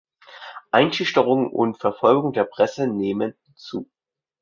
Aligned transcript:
Einschüchterung 0.71 1.51
und 1.51 1.77
Verfolgung 1.77 2.33
der 2.33 2.45
Presse 2.45 2.87
nehmen 2.87 3.35
zu. 3.53 3.87